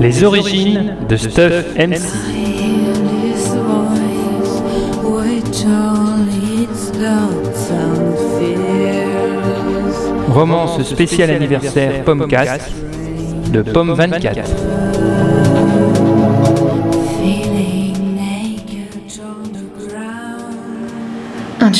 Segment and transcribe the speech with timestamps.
[0.00, 2.00] Les origines de Stuff MC.
[10.28, 12.70] Romance spécial anniversaire Pommecast
[13.52, 15.15] de Pomme 24.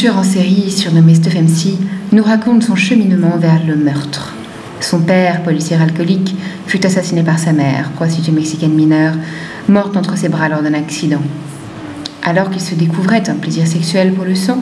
[0.05, 1.79] En série surnommé Stuff MC
[2.13, 4.35] nous raconte son cheminement vers le meurtre.
[4.79, 6.37] Son père, policier alcoolique,
[6.67, 9.15] fut assassiné par sa mère, prostituée mexicaine mineure,
[9.71, 11.23] morte entre ses bras lors d'un accident.
[12.23, 14.59] Alors qu'il se découvrait un plaisir sexuel pour le sang,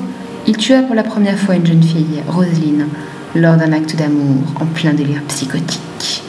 [0.47, 2.87] il tua pour la première fois une jeune fille, Roseline,
[3.35, 6.23] lors d'un acte d'amour en plein délire psychotique.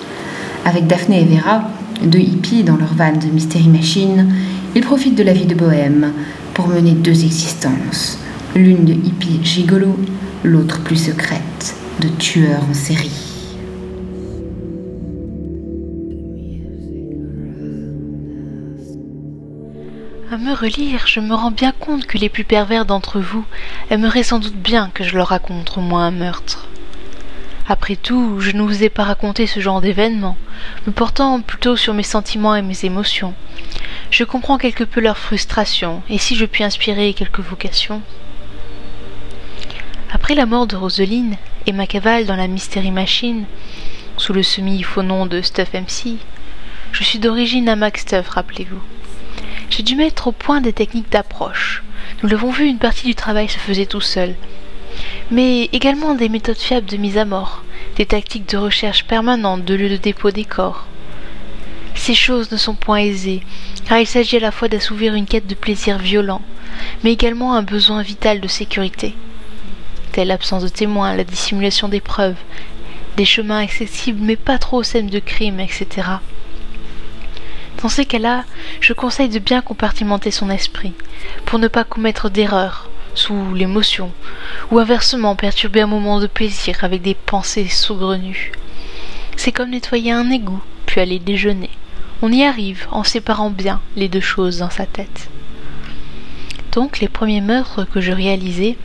[0.66, 1.70] Avec Daphné et Vera,
[2.03, 4.34] deux hippies dans leur van de Mystery Machine,
[4.76, 6.12] ils profitent de la vie de bohème
[6.56, 8.17] pour mener deux existences,
[8.55, 10.00] l'une de hippie gigolo,
[10.45, 13.12] l'autre plus secrète, de tueur en série.
[20.31, 23.45] À me relire, je me rends bien compte que les plus pervers d'entre vous
[23.89, 26.69] aimeraient sans doute bien que je leur raconte au moins un meurtre.
[27.67, 30.38] Après tout, je ne vous ai pas raconté ce genre d'événement,
[30.88, 33.34] me portant plutôt sur mes sentiments et mes émotions.
[34.12, 38.02] Je comprends quelque peu leur frustration, et si je puis inspirer quelques vocations.
[40.26, 41.36] Après la mort de Roseline
[41.68, 43.45] et ma cavale dans la Mystery Machine,
[44.18, 46.18] sous le semi-faux nom de Stuff MC,
[46.94, 48.81] je suis d'origine à Max Stuff, rappelez-vous.
[49.70, 51.84] J'ai dû mettre au point des techniques d'approche.
[52.23, 54.34] Nous l'avons vu, une partie du travail se faisait tout seul.
[55.30, 57.64] Mais également des méthodes fiables de mise à mort,
[57.96, 60.88] des tactiques de recherche permanente de lieu de dépôt des corps.
[61.94, 63.44] Ces choses ne sont point aisées,
[63.88, 66.42] car il s'agit à la fois d'assouvir une quête de plaisir violent,
[67.03, 69.14] mais également un besoin vital de sécurité.
[70.23, 72.38] L'absence de témoins, la dissimulation des preuves,
[73.17, 76.07] des chemins accessibles mais pas trop aux scènes de crime, etc.
[77.81, 78.45] Dans ces cas-là,
[78.79, 80.94] je conseille de bien compartimenter son esprit,
[81.45, 84.12] pour ne pas commettre d'erreurs, sous l'émotion,
[84.72, 88.53] ou inversement perturber un moment de plaisir avec des pensées saugrenues.
[89.35, 91.72] C'est comme nettoyer un égout, puis aller déjeuner.
[92.22, 95.29] On y arrive en séparant bien les deux choses dans sa tête.
[96.75, 98.75] Donc les premiers meurtres que je réalisais,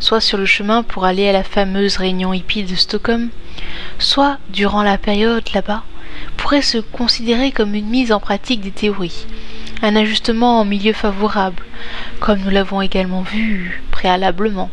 [0.00, 3.28] soit sur le chemin pour aller à la fameuse réunion hippie de Stockholm,
[3.98, 5.82] soit durant la période là-bas,
[6.38, 9.26] pourrait se considérer comme une mise en pratique des théories,
[9.82, 11.62] un ajustement en milieu favorable,
[12.20, 14.70] comme nous l'avons également vu préalablement,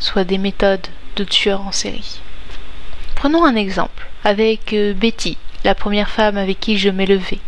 [0.00, 2.20] soit des méthodes de tueurs en série.
[3.14, 7.38] Prenons un exemple avec euh, Betty, la première femme avec qui je levé,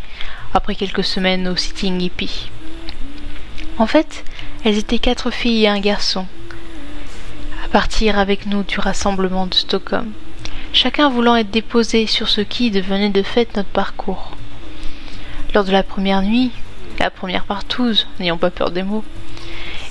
[0.52, 2.48] après quelques semaines au sitting hippie.
[3.78, 4.24] En fait,
[4.64, 6.26] elles étaient quatre filles et un garçon,
[7.64, 10.12] à partir avec nous du rassemblement de Stockholm
[10.74, 14.32] chacun voulant être déposé sur ce qui devenait de fait notre parcours.
[15.54, 16.50] Lors de la première nuit,
[16.98, 19.04] la première partouze, n'ayant pas peur des mots,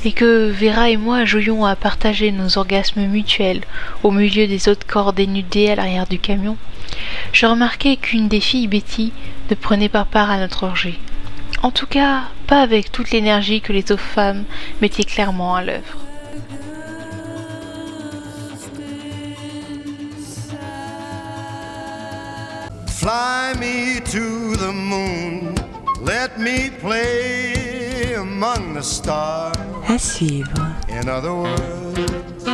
[0.04, 3.62] et que Vera et moi jouions à partager nos orgasmes mutuels
[4.04, 6.58] au milieu des autres corps dénudés à l'arrière du camion,
[7.32, 9.14] je remarquai qu'une des filles, Betty,
[9.50, 11.00] ne prenait pas part à notre orgie.
[11.62, 14.44] En tout cas, pas avec toute l'énergie que les autres femmes
[14.80, 15.98] mettaient clairement à l'œuvre.
[22.90, 25.56] Fly me to the moon,
[26.04, 29.56] let me play among the stars.
[29.88, 30.54] À suivre.
[30.90, 32.46] In other words,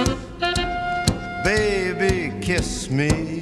[1.43, 3.38] baby, kiss me